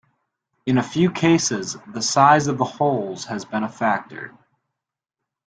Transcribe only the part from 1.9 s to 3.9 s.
the size of the holes has been a